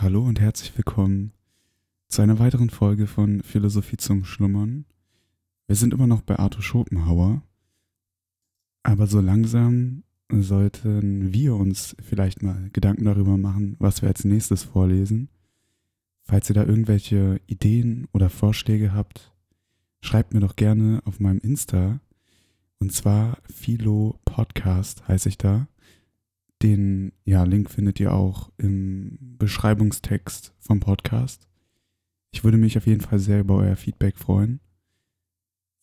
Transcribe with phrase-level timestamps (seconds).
[0.00, 1.32] Hallo und herzlich willkommen
[2.06, 4.84] zu einer weiteren Folge von Philosophie zum Schlummern.
[5.66, 7.42] Wir sind immer noch bei Arthur Schopenhauer,
[8.84, 14.62] aber so langsam sollten wir uns vielleicht mal Gedanken darüber machen, was wir als nächstes
[14.62, 15.30] vorlesen.
[16.22, 19.34] Falls ihr da irgendwelche Ideen oder Vorschläge habt,
[20.00, 21.98] schreibt mir doch gerne auf meinem Insta.
[22.78, 25.66] Und zwar Philo Podcast heiße ich da.
[26.62, 31.48] Den ja, Link findet ihr auch im Beschreibungstext vom Podcast.
[32.32, 34.60] Ich würde mich auf jeden Fall sehr über euer Feedback freuen.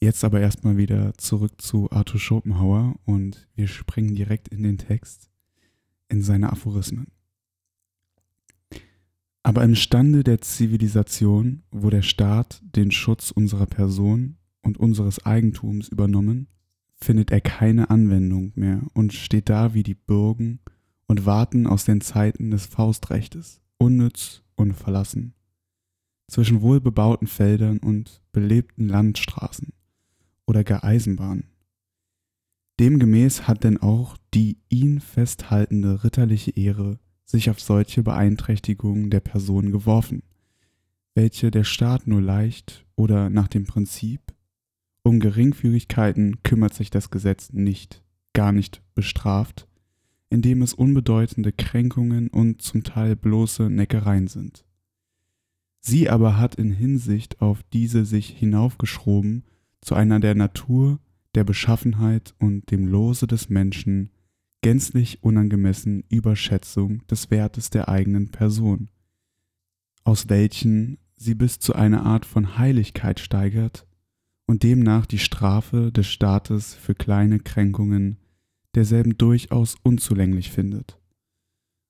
[0.01, 5.31] Jetzt aber erstmal wieder zurück zu Arthur Schopenhauer und wir springen direkt in den Text,
[6.09, 7.07] in seine Aphorismen.
[9.41, 15.87] Aber im Stande der Zivilisation, wo der Staat den Schutz unserer Person und unseres Eigentums
[15.87, 16.47] übernommen,
[16.97, 20.59] findet er keine Anwendung mehr und steht da wie die Bürgen
[21.07, 25.33] und warten aus den Zeiten des Faustrechtes, unnütz und verlassen,
[26.27, 29.73] zwischen wohlbebauten Feldern und belebten Landstraßen
[30.45, 31.51] oder gar Eisenbahnen.
[32.79, 39.71] Demgemäß hat denn auch die ihn festhaltende ritterliche Ehre sich auf solche Beeinträchtigungen der Person
[39.71, 40.23] geworfen,
[41.13, 44.34] welche der Staat nur leicht oder nach dem Prinzip
[45.05, 48.03] um Geringfügigkeiten kümmert sich das Gesetz nicht,
[48.33, 49.67] gar nicht bestraft,
[50.29, 54.65] indem es unbedeutende Kränkungen und zum Teil bloße Neckereien sind.
[55.79, 59.43] Sie aber hat in Hinsicht auf diese sich hinaufgeschoben
[59.79, 60.99] zu einer der Natur,
[61.35, 64.09] der Beschaffenheit und dem Lose des Menschen
[64.63, 68.89] gänzlich unangemessen Überschätzung des Wertes der eigenen Person,
[70.03, 73.85] aus welchen sie bis zu einer Art von Heiligkeit steigert
[74.47, 78.17] und demnach die Strafe des Staates für kleine Kränkungen
[78.75, 80.99] derselben durchaus unzulänglich findet,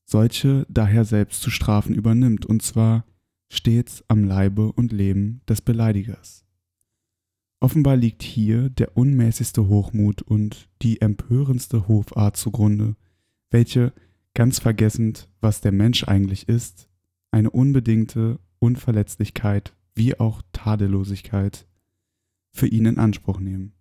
[0.06, 3.06] solche daher selbst zu strafen übernimmt, und zwar
[3.52, 6.46] stets am Leibe und Leben des Beleidigers.
[7.60, 12.96] Offenbar liegt hier der unmäßigste Hochmut und die empörendste Hofart zugrunde,
[13.50, 13.94] welche,
[14.34, 16.90] ganz vergessend, was der Mensch eigentlich ist,
[17.32, 21.66] eine unbedingte Unverletzlichkeit wie auch Tadellosigkeit
[22.56, 23.74] für ihn in Anspruch nehmen.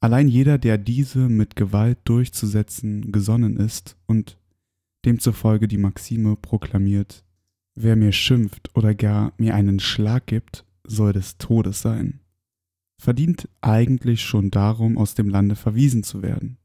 [0.00, 4.38] Allein jeder, der diese mit Gewalt durchzusetzen gesonnen ist und
[5.04, 7.24] demzufolge die Maxime proklamiert,
[7.74, 12.22] wer mir schimpft oder gar mir einen Schlag gibt, soll des Todes sein
[13.02, 16.58] verdient eigentlich schon darum, aus dem Lande verwiesen zu werden.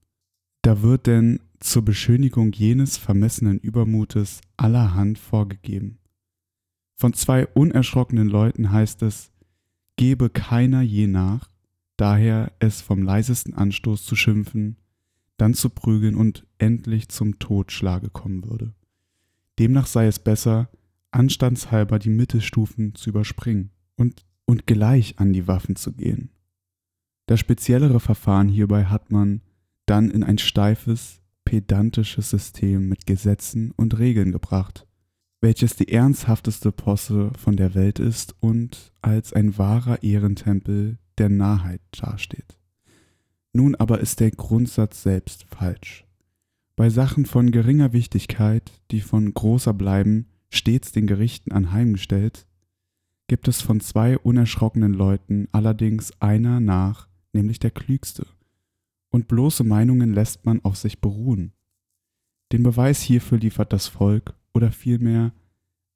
[0.61, 5.97] Da wird denn zur Beschönigung jenes vermessenen Übermutes allerhand vorgegeben.
[6.99, 9.31] Von zwei unerschrockenen Leuten heißt es,
[9.97, 11.49] gebe keiner je nach,
[11.97, 14.77] daher es vom leisesten Anstoß zu schimpfen,
[15.37, 18.73] dann zu prügeln und endlich zum Totschlage kommen würde.
[19.59, 20.69] Demnach sei es besser,
[21.11, 26.31] anstandshalber die Mittelstufen zu überspringen und und gleich an die Waffen zu gehen.
[27.27, 29.41] Das speziellere Verfahren hierbei hat man
[29.85, 34.87] dann in ein steifes, pedantisches System mit Gesetzen und Regeln gebracht,
[35.41, 41.81] welches die ernsthafteste Posse von der Welt ist und als ein wahrer Ehrentempel der Narrheit
[41.91, 42.57] dasteht.
[43.53, 46.05] Nun aber ist der Grundsatz selbst falsch.
[46.75, 52.45] Bei Sachen von geringer Wichtigkeit, die von großer bleiben, stets den Gerichten anheimgestellt,
[53.27, 58.27] gibt es von zwei unerschrockenen Leuten allerdings einer nach, nämlich der klügste.
[59.09, 61.53] Und bloße Meinungen lässt man auf sich beruhen.
[62.51, 65.33] Den Beweis hierfür liefert das Volk oder vielmehr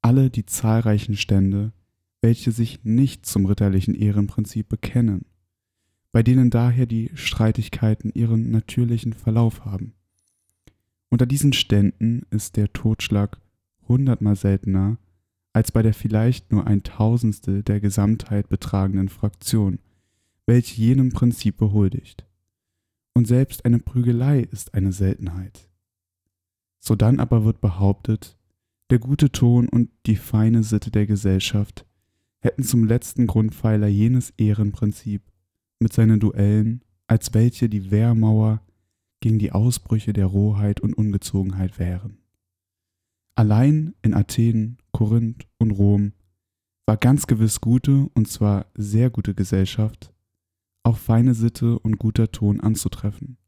[0.02, 1.72] alle die zahlreichen Stände,
[2.20, 5.26] welche sich nicht zum ritterlichen Ehrenprinzip bekennen,
[6.12, 9.94] bei denen daher die Streitigkeiten ihren natürlichen Verlauf haben.
[11.08, 13.40] Unter diesen Ständen ist der Totschlag
[13.88, 14.96] hundertmal seltener
[15.52, 19.80] als bei der vielleicht nur ein Tausendstel der Gesamtheit betragenden Fraktion,
[20.46, 22.24] welche jenem Prinzip behuldigt.
[23.12, 25.68] Und selbst eine Prügelei ist eine Seltenheit.
[26.78, 28.38] Sodann aber wird behauptet,
[28.92, 31.86] der gute Ton und die feine Sitte der Gesellschaft
[32.40, 35.22] hätten zum letzten Grundpfeiler jenes Ehrenprinzip
[35.78, 38.60] mit seinen Duellen, als welche die Wehrmauer
[39.20, 42.18] gegen die Ausbrüche der Rohheit und Ungezogenheit wären.
[43.34, 46.12] Allein in Athen, Korinth und Rom
[46.84, 50.12] war ganz gewiss gute, und zwar sehr gute Gesellschaft,
[50.82, 53.38] auch feine Sitte und guter Ton anzutreffen,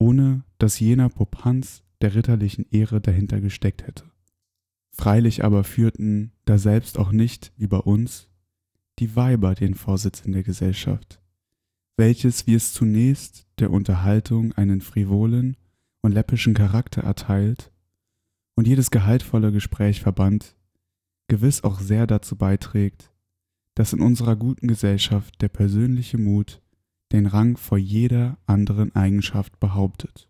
[0.00, 4.02] ohne dass jener Popanz der ritterlichen Ehre dahinter gesteckt hätte.
[4.98, 8.28] Freilich aber führten da selbst auch nicht, wie bei uns,
[8.98, 11.22] die Weiber den Vorsitz in der Gesellschaft,
[11.96, 15.56] welches, wie es zunächst der Unterhaltung einen frivolen
[16.02, 17.70] und läppischen Charakter erteilt,
[18.56, 20.56] und jedes gehaltvolle Gespräch verbannt,
[21.28, 23.12] gewiss auch sehr dazu beiträgt,
[23.76, 26.60] dass in unserer guten Gesellschaft der persönliche Mut
[27.12, 30.28] den Rang vor jeder anderen Eigenschaft behauptet,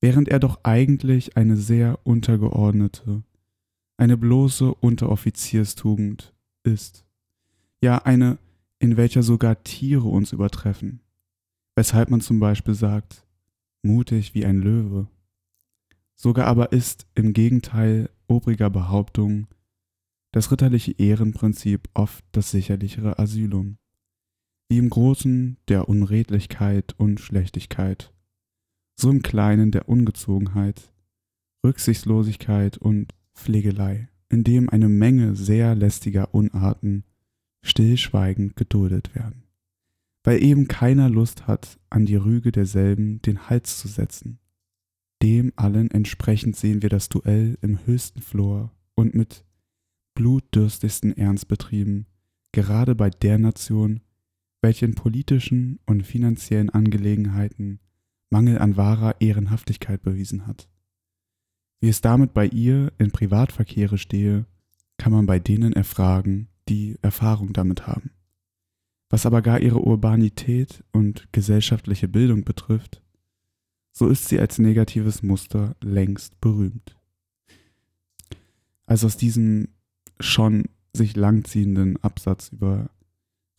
[0.00, 3.24] während er doch eigentlich eine sehr untergeordnete,
[3.96, 7.06] eine bloße Unteroffizierstugend ist,
[7.80, 8.38] ja eine,
[8.78, 11.00] in welcher sogar Tiere uns übertreffen,
[11.74, 13.26] weshalb man zum Beispiel sagt,
[13.82, 15.08] mutig wie ein Löwe.
[16.14, 19.46] Sogar aber ist im Gegenteil obriger Behauptung
[20.32, 23.78] das ritterliche Ehrenprinzip oft das sicherlichere Asylum,
[24.68, 28.12] wie im Großen der Unredlichkeit und Schlechtigkeit,
[28.98, 30.92] so im Kleinen der Ungezogenheit,
[31.64, 37.04] Rücksichtslosigkeit und Pflegelei, in dem eine Menge sehr lästiger Unarten
[37.62, 39.44] stillschweigend geduldet werden,
[40.24, 44.38] weil eben keiner Lust hat, an die Rüge derselben den Hals zu setzen.
[45.22, 49.44] Dem allen entsprechend sehen wir das Duell im höchsten Flor und mit
[50.14, 52.06] blutdürstigsten Ernst betrieben,
[52.52, 54.00] gerade bei der Nation,
[54.62, 57.80] welche in politischen und finanziellen Angelegenheiten
[58.30, 60.68] Mangel an wahrer Ehrenhaftigkeit bewiesen hat.
[61.80, 64.46] Wie es damit bei ihr in Privatverkehre stehe,
[64.98, 68.10] kann man bei denen erfragen, die Erfahrung damit haben.
[69.08, 73.02] Was aber gar ihre Urbanität und gesellschaftliche Bildung betrifft,
[73.92, 76.96] so ist sie als negatives Muster längst berühmt.
[78.84, 79.68] Also aus diesem
[80.20, 82.90] schon sich langziehenden Absatz über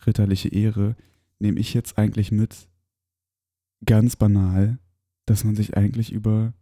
[0.06, 0.96] ritterliche Ehre
[1.38, 2.68] nehme ich jetzt eigentlich mit,
[3.84, 4.78] ganz banal,
[5.26, 6.52] dass man sich eigentlich über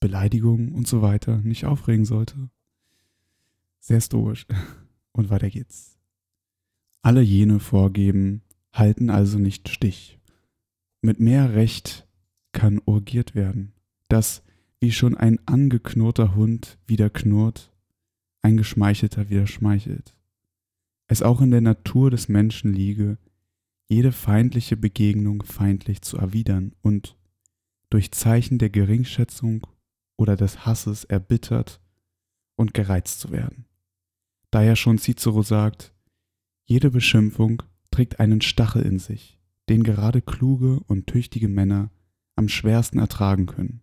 [0.00, 2.50] Beleidigungen und so weiter nicht aufregen sollte.
[3.78, 4.46] Sehr stoisch.
[5.12, 5.98] Und weiter geht's.
[7.02, 8.42] Alle jene Vorgeben
[8.72, 10.20] halten also nicht Stich.
[11.02, 12.06] Mit mehr Recht
[12.52, 13.72] kann urgiert werden,
[14.08, 14.42] dass,
[14.78, 17.72] wie schon ein angeknurrter Hund wieder knurrt,
[18.42, 20.14] ein Geschmeichelter wieder schmeichelt.
[21.06, 23.18] Es auch in der Natur des Menschen liege,
[23.88, 27.16] jede feindliche Begegnung feindlich zu erwidern und
[27.88, 29.66] durch Zeichen der Geringschätzung
[30.20, 31.80] oder des Hasses erbittert
[32.54, 33.64] und gereizt zu werden.
[34.50, 35.94] Daher schon Cicero sagt,
[36.66, 39.40] jede Beschimpfung trägt einen Stachel in sich,
[39.70, 41.90] den gerade kluge und tüchtige Männer
[42.36, 43.80] am schwersten ertragen können.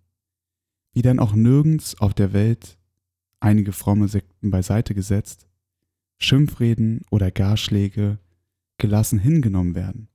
[0.94, 2.78] Wie dann auch nirgends auf der Welt,
[3.40, 5.48] einige fromme Sekten beiseite gesetzt,
[6.20, 8.20] Schimpfreden oder Garschläge
[8.78, 10.08] gelassen hingenommen werden.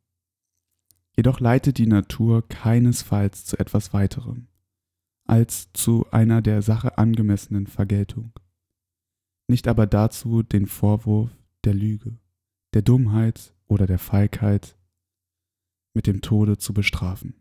[1.16, 4.46] Jedoch leitet die Natur keinesfalls zu etwas weiterem
[5.24, 8.32] als zu einer der Sache angemessenen Vergeltung,
[9.48, 11.30] nicht aber dazu den Vorwurf
[11.64, 12.18] der Lüge,
[12.74, 14.76] der Dummheit oder der Feigheit
[15.94, 17.34] mit dem Tode zu bestrafen.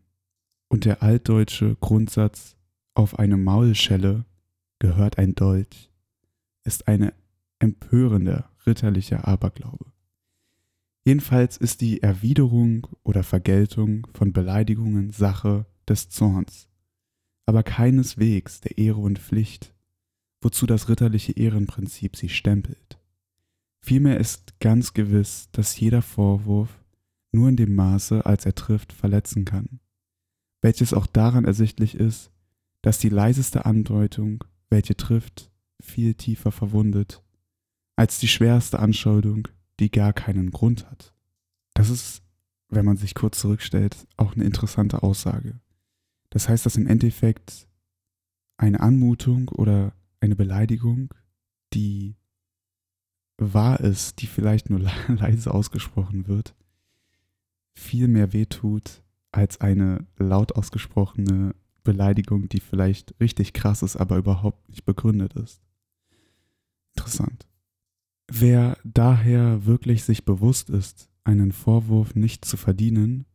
[0.68, 2.56] Und der altdeutsche Grundsatz
[2.94, 4.24] auf eine Maulschelle
[4.78, 5.92] gehört ein Dolch
[6.64, 7.12] ist eine
[7.58, 9.86] empörende ritterlicher Aberglaube.
[11.04, 16.68] Jedenfalls ist die Erwiderung oder Vergeltung von Beleidigungen Sache des Zorns
[17.46, 19.74] aber keineswegs der Ehre und Pflicht,
[20.40, 22.98] wozu das ritterliche Ehrenprinzip sie stempelt.
[23.80, 26.82] Vielmehr ist ganz gewiss, dass jeder Vorwurf
[27.32, 29.80] nur in dem Maße, als er trifft, verletzen kann,
[30.60, 32.30] welches auch daran ersichtlich ist,
[32.82, 35.50] dass die leiseste Andeutung, welche trifft,
[35.80, 37.22] viel tiefer verwundet,
[37.96, 39.48] als die schwerste Anschuldigung,
[39.80, 41.14] die gar keinen Grund hat.
[41.74, 42.22] Das ist,
[42.68, 45.60] wenn man sich kurz zurückstellt, auch eine interessante Aussage.
[46.32, 47.68] Das heißt, dass im Endeffekt
[48.56, 51.12] eine Anmutung oder eine Beleidigung,
[51.74, 52.16] die
[53.36, 56.54] wahr ist, die vielleicht nur leise ausgesprochen wird,
[57.74, 64.70] viel mehr wehtut als eine laut ausgesprochene Beleidigung, die vielleicht richtig krass ist, aber überhaupt
[64.70, 65.60] nicht begründet ist.
[66.96, 67.46] Interessant.
[68.30, 73.26] Wer daher wirklich sich bewusst ist, einen Vorwurf nicht zu verdienen,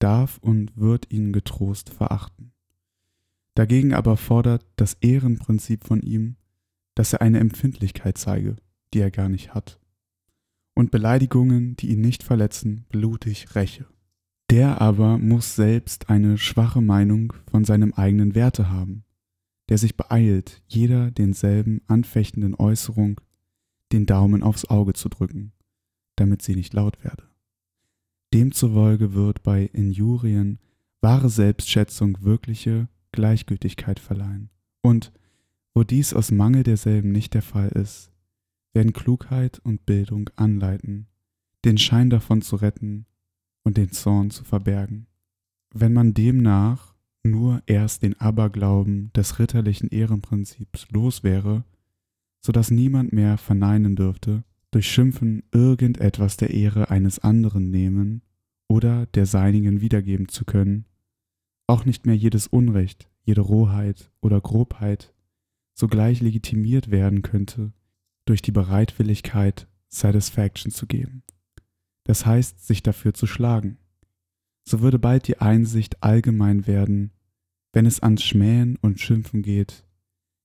[0.00, 2.52] darf und wird ihn getrost verachten.
[3.54, 6.36] Dagegen aber fordert das Ehrenprinzip von ihm,
[6.94, 8.56] dass er eine Empfindlichkeit zeige,
[8.92, 9.78] die er gar nicht hat,
[10.74, 13.86] und Beleidigungen, die ihn nicht verletzen, blutig räche.
[14.50, 19.04] Der aber muss selbst eine schwache Meinung von seinem eigenen Werte haben,
[19.68, 23.20] der sich beeilt, jeder denselben anfechtenden Äußerung
[23.92, 25.52] den Daumen aufs Auge zu drücken,
[26.16, 27.29] damit sie nicht laut werde.
[28.32, 30.58] Demzufolge wird bei Injurien
[31.00, 34.50] wahre Selbstschätzung wirkliche Gleichgültigkeit verleihen.
[34.82, 35.12] Und
[35.74, 38.12] wo dies aus Mangel derselben nicht der Fall ist,
[38.72, 41.06] werden Klugheit und Bildung anleiten,
[41.64, 43.06] den Schein davon zu retten
[43.64, 45.06] und den Zorn zu verbergen.
[45.72, 51.64] Wenn man demnach nur erst den Aberglauben des ritterlichen Ehrenprinzips los wäre,
[52.40, 58.22] so dass niemand mehr verneinen dürfte, durch Schimpfen irgendetwas der Ehre eines anderen nehmen
[58.68, 60.84] oder der seinigen wiedergeben zu können,
[61.66, 65.12] auch nicht mehr jedes Unrecht, jede Rohheit oder Grobheit
[65.74, 67.72] sogleich legitimiert werden könnte
[68.26, 71.22] durch die Bereitwilligkeit, Satisfaction zu geben.
[72.04, 73.78] Das heißt, sich dafür zu schlagen.
[74.64, 77.12] So würde bald die Einsicht allgemein werden,
[77.72, 79.84] wenn es ans Schmähen und Schimpfen geht,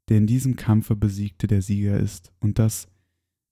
[0.10, 2.88] der in diesem Kampfe besiegte der Sieger ist und dass,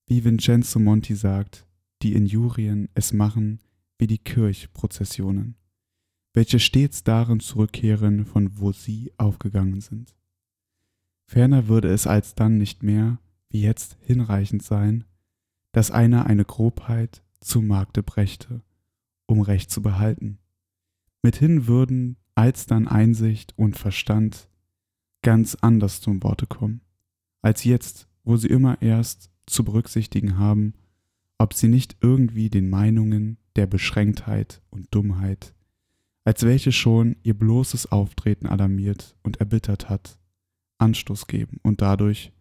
[0.07, 1.65] wie Vincenzo Monti sagt,
[2.01, 3.60] die Injurien es machen
[3.98, 5.55] wie die Kirchprozessionen,
[6.33, 10.15] welche stets darin zurückkehren, von wo sie aufgegangen sind.
[11.25, 13.19] Ferner würde es alsdann nicht mehr,
[13.50, 15.05] wie jetzt, hinreichend sein,
[15.72, 18.62] dass einer eine Grobheit zu Markte brächte,
[19.25, 20.39] um Recht zu behalten.
[21.22, 24.50] Mithin würden alsdann Einsicht und Verstand
[25.22, 26.81] ganz anders zum Worte kommen,
[27.41, 30.73] als jetzt, wo sie immer erst zu berücksichtigen haben,
[31.38, 35.53] ob sie nicht irgendwie den Meinungen der Beschränktheit und Dummheit,
[36.23, 40.17] als welche schon ihr bloßes Auftreten alarmiert und erbittert hat,
[40.77, 42.31] Anstoß geben und dadurch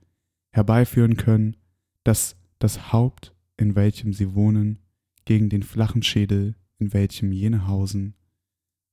[0.50, 1.56] herbeiführen können,
[2.04, 4.78] dass das Haupt, in welchem sie wohnen,
[5.24, 8.14] gegen den flachen Schädel, in welchem jene hausen,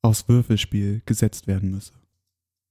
[0.01, 1.93] aus Würfelspiel gesetzt werden müsse.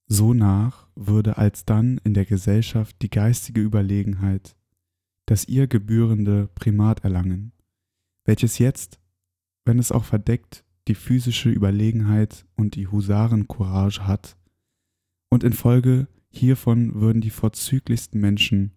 [0.07, 4.55] So nach würde alsdann in der Gesellschaft die geistige Überlegenheit
[5.29, 7.51] das ihr gebührende Primat erlangen,
[8.25, 8.99] welches jetzt,
[9.63, 14.37] wenn es auch verdeckt, die physische Überlegenheit und die Husarencourage hat,
[15.29, 18.73] und infolge hiervon würden die vorzüglichsten Menschen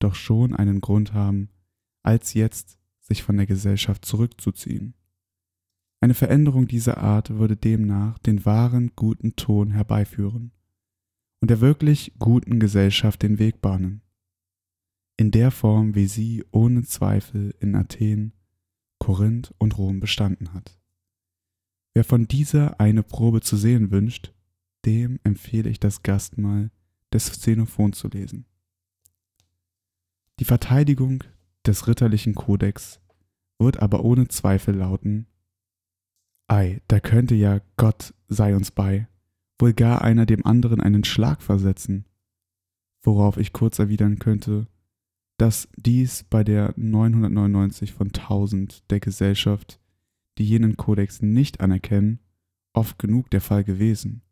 [0.00, 1.50] doch schon einen Grund haben,
[2.02, 4.94] als jetzt sich von der Gesellschaft zurückzuziehen.
[6.00, 10.50] Eine Veränderung dieser Art würde demnach den wahren guten Ton herbeiführen
[11.40, 14.01] und der wirklich guten Gesellschaft den Weg bahnen
[15.22, 18.32] in der Form, wie sie ohne Zweifel in Athen,
[18.98, 20.80] Korinth und Rom bestanden hat.
[21.94, 24.34] Wer von dieser eine Probe zu sehen wünscht,
[24.84, 26.72] dem empfehle ich das Gastmahl
[27.12, 28.46] des Xenophon zu lesen.
[30.40, 31.22] Die Verteidigung
[31.64, 33.00] des ritterlichen Kodex
[33.60, 35.28] wird aber ohne Zweifel lauten,
[36.48, 39.06] Ei, da könnte ja Gott sei uns bei,
[39.60, 42.06] wohl gar einer dem anderen einen Schlag versetzen,
[43.04, 44.66] worauf ich kurz erwidern könnte,
[45.38, 49.80] dass dies bei der 999 von 1000 der Gesellschaft,
[50.38, 52.20] die jenen Kodex nicht anerkennen,
[52.72, 54.22] oft genug der Fall gewesen,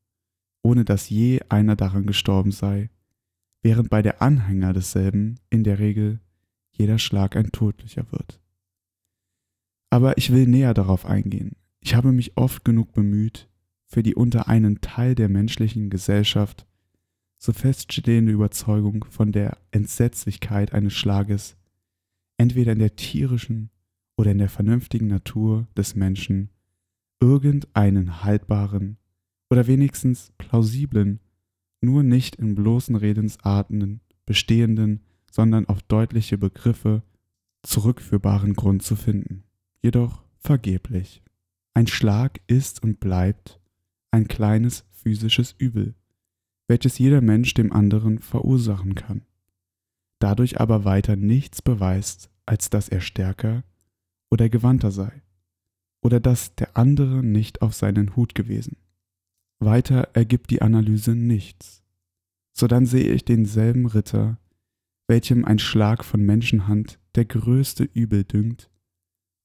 [0.62, 2.90] ohne dass je einer daran gestorben sei,
[3.62, 6.20] während bei der Anhänger desselben in der Regel
[6.70, 8.40] jeder Schlag ein tödlicher wird.
[9.90, 11.56] Aber ich will näher darauf eingehen.
[11.80, 13.48] Ich habe mich oft genug bemüht,
[13.86, 16.66] für die unter einen Teil der menschlichen Gesellschaft
[17.40, 21.56] so feststehende Überzeugung von der Entsetzlichkeit eines Schlages,
[22.36, 23.70] entweder in der tierischen
[24.16, 26.50] oder in der vernünftigen Natur des Menschen,
[27.18, 28.98] irgendeinen haltbaren
[29.48, 31.20] oder wenigstens plausiblen,
[31.80, 37.02] nur nicht in bloßen Redensarten bestehenden, sondern auf deutliche Begriffe
[37.62, 39.44] zurückführbaren Grund zu finden.
[39.82, 41.22] Jedoch vergeblich.
[41.72, 43.60] Ein Schlag ist und bleibt
[44.10, 45.94] ein kleines physisches Übel,
[46.70, 49.22] welches jeder Mensch dem anderen verursachen kann,
[50.20, 53.64] dadurch aber weiter nichts beweist, als dass er stärker
[54.30, 55.20] oder gewandter sei,
[56.00, 58.76] oder dass der andere nicht auf seinen Hut gewesen.
[59.58, 61.82] Weiter ergibt die Analyse nichts.
[62.56, 64.38] So dann sehe ich denselben Ritter,
[65.08, 68.70] welchem ein Schlag von Menschenhand der größte Übel dünkt,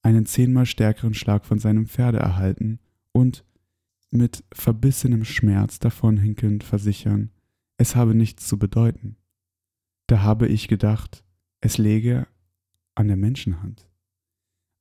[0.03, 2.77] einen zehnmal stärkeren Schlag von seinem Pferde erhalten
[3.13, 3.43] und,
[4.15, 7.31] mit verbissenem Schmerz davonhinkend versichern,
[7.77, 9.17] es habe nichts zu bedeuten.
[10.07, 11.23] Da habe ich gedacht,
[11.61, 12.27] es läge
[12.95, 13.89] an der Menschenhand.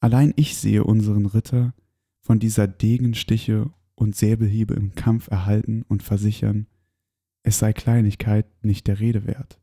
[0.01, 1.75] Allein ich sehe unseren Ritter
[2.21, 6.67] von dieser Degenstiche und Säbelhiebe im Kampf erhalten und versichern,
[7.43, 9.61] es sei Kleinigkeit nicht der Rede wert.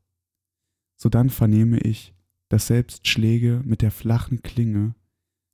[0.95, 2.13] Sodann vernehme ich,
[2.49, 4.95] dass selbst Schläge mit der flachen Klinge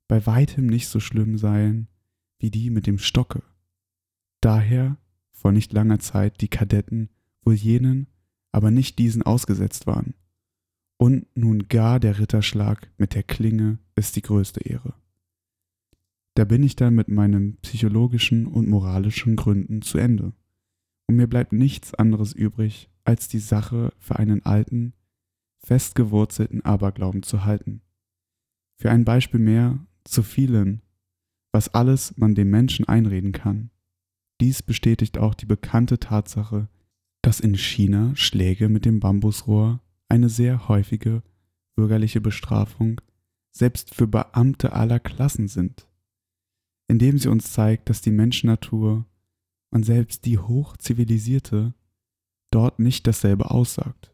[0.07, 1.87] bei weitem nicht so schlimm seien
[2.39, 3.43] wie die mit dem Stocke
[4.41, 4.97] daher
[5.31, 7.09] vor nicht langer Zeit die Kadetten
[7.43, 8.07] wohl jenen,
[8.51, 10.13] aber nicht diesen ausgesetzt waren.
[10.97, 14.95] Und nun gar der Ritterschlag mit der Klinge ist die größte Ehre.
[16.33, 20.33] Da bin ich dann mit meinen psychologischen und moralischen Gründen zu Ende.
[21.07, 24.93] Und mir bleibt nichts anderes übrig, als die Sache für einen alten,
[25.59, 27.81] festgewurzelten Aberglauben zu halten.
[28.75, 30.81] Für ein Beispiel mehr zu vielen,
[31.51, 33.71] was alles man dem Menschen einreden kann,
[34.39, 36.69] Dies bestätigt auch die bekannte Tatsache,
[37.21, 41.23] dass in China Schläge mit dem Bambusrohr eine sehr häufige
[41.75, 43.01] bürgerliche Bestrafung
[43.51, 45.87] selbst für Beamte aller Klassen sind,
[46.87, 49.05] indem sie uns zeigt, dass die Menschennatur
[49.71, 51.73] und selbst die hochzivilisierte
[52.51, 54.13] dort nicht dasselbe aussagt.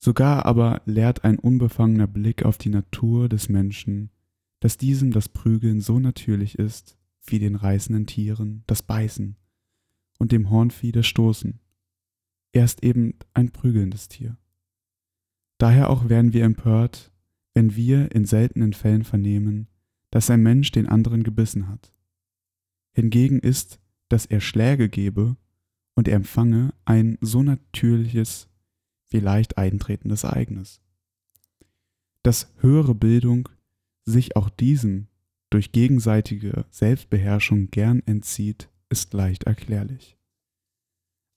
[0.00, 4.10] Sogar aber lehrt ein unbefangener Blick auf die Natur des Menschen,
[4.60, 6.97] dass diesem das Prügeln so natürlich ist,
[7.30, 9.36] wie den reißenden Tieren das Beißen
[10.18, 11.60] und dem Hornvieh das Stoßen.
[12.52, 14.38] Er ist eben ein prügelndes Tier.
[15.58, 17.12] Daher auch werden wir empört,
[17.54, 19.68] wenn wir in seltenen Fällen vernehmen,
[20.10, 21.92] dass ein Mensch den anderen gebissen hat.
[22.92, 25.36] Hingegen ist, dass er Schläge gebe
[25.94, 28.48] und er empfange ein so natürliches,
[29.10, 30.80] wie leicht eintretendes Ereignis.
[32.22, 33.48] Dass höhere Bildung
[34.04, 35.07] sich auch diesem
[35.50, 40.16] durch gegenseitige Selbstbeherrschung gern entzieht, ist leicht erklärlich.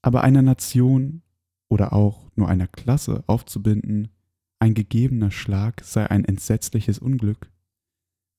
[0.01, 1.22] Aber einer Nation
[1.70, 4.10] oder auch nur einer Klasse aufzubinden,
[4.60, 7.51] ein gegebener Schlag sei ein entsetzliches Unglück,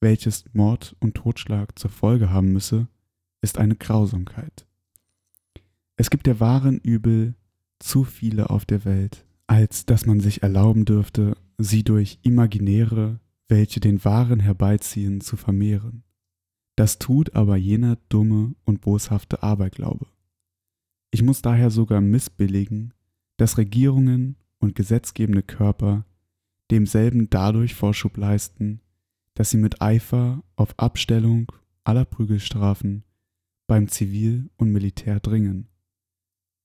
[0.00, 2.88] welches Mord und Totschlag zur Folge haben müsse,
[3.40, 4.66] ist eine Grausamkeit.
[5.96, 7.34] Es gibt der wahren Übel
[7.78, 13.80] zu viele auf der Welt, als dass man sich erlauben dürfte, sie durch imaginäre, welche
[13.80, 16.04] den wahren herbeiziehen, zu vermehren.
[16.76, 20.06] Das tut aber jener dumme und boshafte Aberglaube.
[21.10, 22.94] Ich muss daher sogar missbilligen,
[23.36, 26.06] dass Regierungen und gesetzgebende Körper
[26.70, 28.80] demselben dadurch Vorschub leisten,
[29.34, 31.52] dass sie mit Eifer auf Abstellung
[31.84, 33.04] aller Prügelstrafen
[33.66, 35.68] beim Zivil und Militär dringen.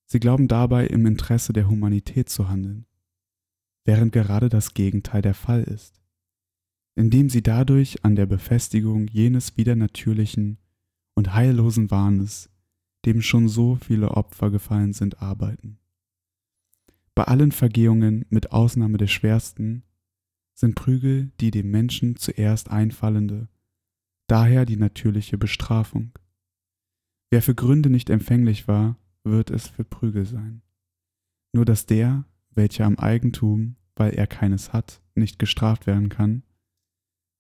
[0.06, 2.86] Sie glauben dabei im Interesse der Humanität zu handeln,
[3.84, 6.02] während gerade das Gegenteil der Fall ist,
[6.98, 10.58] indem sie dadurch an der Befestigung jenes widernatürlichen
[11.14, 12.50] und heillosen Wahnes,
[13.06, 15.78] dem schon so viele Opfer gefallen sind, arbeiten.
[17.14, 19.84] Bei allen Vergehungen, mit Ausnahme der schwersten,
[20.56, 23.48] sind Prügel die dem Menschen zuerst einfallende,
[24.26, 26.18] daher die natürliche Bestrafung.
[27.30, 30.64] Wer für Gründe nicht empfänglich war, wird es für Prügel sein.
[31.54, 36.42] Nur dass der, welcher am Eigentum, weil er keines hat, nicht gestraft werden kann,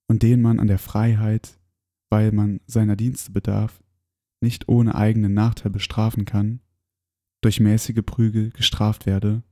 [0.08, 1.60] und den man an der Freiheit,
[2.10, 3.84] weil man seiner Dienste bedarf,
[4.41, 6.62] nicht ohne eigenen Nachteil bestrafen kann,
[7.41, 9.43] durch mäßige Prügel gestraft werde,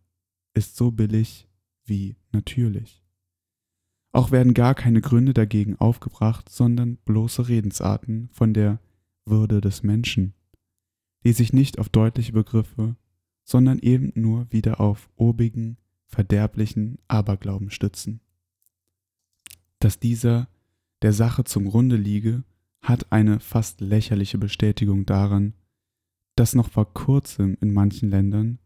[0.54, 1.48] ist so billig
[1.84, 3.04] wie natürlich.
[4.12, 8.80] Auch werden gar keine Gründe dagegen aufgebracht, sondern bloße Redensarten von der
[9.26, 10.34] Würde des Menschen,
[11.26, 12.96] die sich nicht auf deutliche Begriffe,
[13.44, 18.22] sondern eben nur wieder auf obigen, verderblichen Aberglauben stützen.
[19.80, 20.48] Dass dieser
[21.02, 22.44] der Sache zum Grunde liege,
[22.82, 25.54] hat eine fast lächerliche Bestätigung daran,
[26.36, 28.60] dass noch vor kurzem in manchen Ländern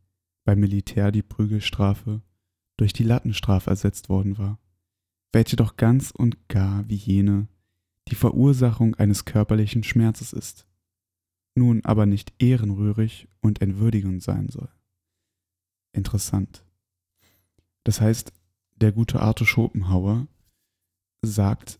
[0.43, 2.21] beim Militär die Prügelstrafe
[2.77, 4.59] durch die Lattenstrafe ersetzt worden war
[5.31, 7.47] welche doch ganz und gar wie jene
[8.07, 10.67] die Verursachung eines körperlichen Schmerzes ist,
[11.55, 14.69] nun aber nicht ehrenrührig und entwürdigend sein soll.
[15.91, 16.65] Interessant.
[17.83, 18.33] Das heißt,
[18.77, 20.27] der gute Arthur Schopenhauer
[21.21, 21.79] sagt,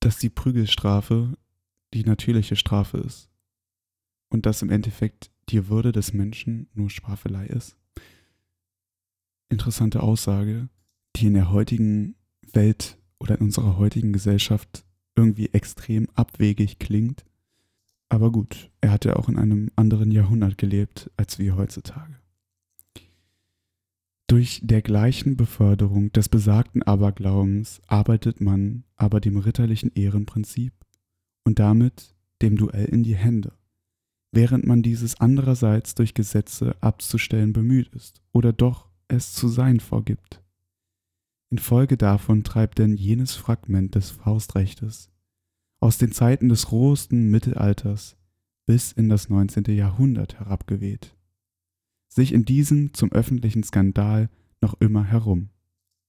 [0.00, 1.36] dass die Prügelstrafe
[1.94, 3.30] die natürliche Strafe ist
[4.28, 7.76] und dass im Endeffekt die Würde des Menschen nur Strafelei ist.
[9.48, 10.68] Interessante Aussage,
[11.16, 12.16] die in der heutigen
[12.52, 17.24] Welt oder in unserer heutigen Gesellschaft irgendwie extrem abwegig klingt.
[18.08, 22.23] Aber gut, er hat ja auch in einem anderen Jahrhundert gelebt als wir heutzutage.
[24.26, 30.72] Durch dergleichen Beförderung des besagten Aberglaubens arbeitet man aber dem ritterlichen Ehrenprinzip
[31.44, 33.52] und damit dem Duell in die Hände,
[34.32, 40.42] während man dieses andererseits durch Gesetze abzustellen bemüht ist oder doch es zu sein vorgibt.
[41.50, 45.10] Infolge davon treibt denn jenes Fragment des Faustrechtes
[45.80, 48.16] aus den Zeiten des rohesten Mittelalters
[48.64, 49.64] bis in das 19.
[49.76, 51.14] Jahrhundert herabgeweht,
[52.08, 55.50] sich in diesem zum öffentlichen Skandal noch immer herum.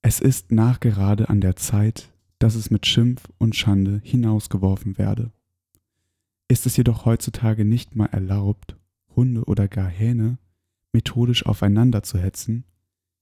[0.02, 5.32] Es ist nachgerade an der Zeit, dass es mit Schimpf und Schande hinausgeworfen werde.
[6.48, 8.78] Ist es jedoch heutzutage nicht mal erlaubt,
[9.16, 10.38] Hunde oder gar Hähne
[10.96, 12.64] methodisch aufeinander zu hetzen,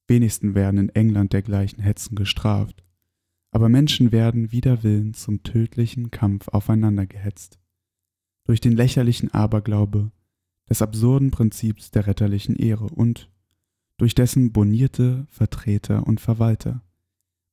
[0.07, 2.83] Wenigsten werden in England dergleichen Hetzen gestraft,
[3.51, 7.59] aber Menschen werden wider Willen zum tödlichen Kampf aufeinander gehetzt.
[8.45, 10.11] Durch den lächerlichen Aberglaube
[10.73, 13.29] des absurden Prinzips der retterlichen Ehre und
[13.99, 16.81] durch dessen bonierte Vertreter und Verwalter,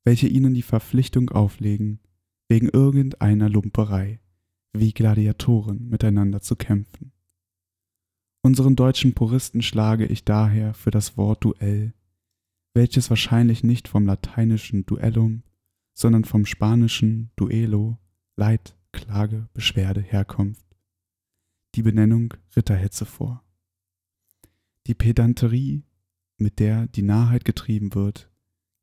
[0.05, 2.01] welche ihnen die Verpflichtung auflegen,
[2.49, 4.21] wegen irgendeiner Lumperei
[4.73, 7.13] wie Gladiatoren miteinander zu kämpfen.
[8.41, 11.93] Unseren deutschen Puristen schlage ich daher für das Wort Duell,
[12.73, 15.43] welches wahrscheinlich nicht vom lateinischen Duellum,
[15.93, 17.99] sondern vom spanischen Duelo,
[18.37, 20.57] Leid, Klage, Beschwerde herkommt,
[21.75, 23.45] die Benennung Ritterhetze vor.
[24.87, 25.85] Die Pedanterie,
[26.37, 28.31] mit der die Narrheit getrieben wird,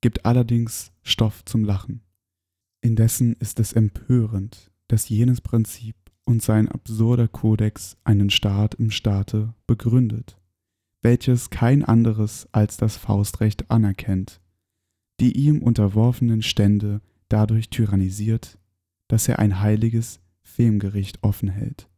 [0.01, 2.01] gibt allerdings Stoff zum Lachen.
[2.81, 9.53] Indessen ist es empörend, dass jenes Prinzip und sein absurder Kodex einen Staat im Staate
[9.65, 10.39] begründet,
[11.01, 14.41] welches kein anderes als das Faustrecht anerkennt,
[15.19, 18.59] die ihm unterworfenen Stände dadurch tyrannisiert,
[19.07, 21.89] dass er ein heiliges Femgericht offen hält,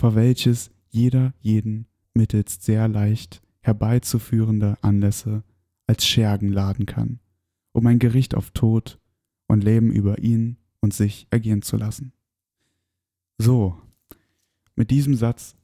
[0.00, 5.44] vor welches jeder jeden mittels sehr leicht herbeizuführender Anlässe
[5.86, 7.20] als Schergen laden kann,
[7.72, 8.98] um ein Gericht auf Tod
[9.46, 12.14] und Leben über ihn und sich ergehen zu lassen.
[13.36, 13.76] So,
[14.74, 15.54] mit diesem Satz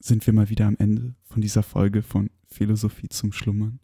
[0.00, 3.78] sind wir mal wieder am Ende von dieser Folge von Philosophie zum Schlummern.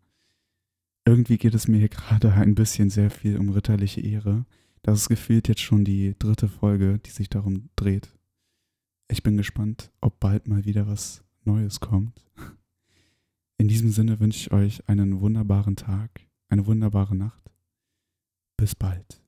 [1.05, 4.45] Irgendwie geht es mir hier gerade ein bisschen sehr viel um ritterliche Ehre.
[4.83, 8.14] Das ist gefühlt jetzt schon die dritte Folge, die sich darum dreht.
[9.09, 12.25] Ich bin gespannt, ob bald mal wieder was Neues kommt.
[13.59, 16.11] In diesem Sinne wünsche ich euch einen wunderbaren Tag,
[16.49, 17.51] eine wunderbare Nacht.
[18.57, 19.24] Bis bald.